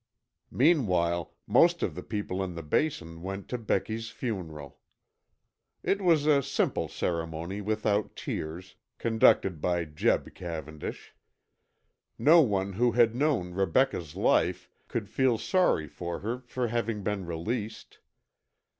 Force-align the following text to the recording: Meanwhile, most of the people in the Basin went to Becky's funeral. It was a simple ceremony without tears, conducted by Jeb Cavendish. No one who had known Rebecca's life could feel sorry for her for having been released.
Meanwhile, 0.49 1.35
most 1.45 1.83
of 1.83 1.93
the 1.93 2.01
people 2.01 2.43
in 2.43 2.55
the 2.55 2.63
Basin 2.63 3.21
went 3.21 3.47
to 3.49 3.59
Becky's 3.59 4.09
funeral. 4.09 4.79
It 5.83 6.01
was 6.01 6.25
a 6.25 6.41
simple 6.41 6.87
ceremony 6.87 7.61
without 7.61 8.15
tears, 8.15 8.77
conducted 8.97 9.61
by 9.61 9.85
Jeb 9.85 10.33
Cavendish. 10.33 11.13
No 12.17 12.41
one 12.41 12.73
who 12.73 12.93
had 12.93 13.13
known 13.13 13.53
Rebecca's 13.53 14.15
life 14.15 14.67
could 14.87 15.07
feel 15.07 15.37
sorry 15.37 15.87
for 15.87 16.21
her 16.21 16.41
for 16.47 16.69
having 16.69 17.03
been 17.03 17.27
released. 17.27 17.99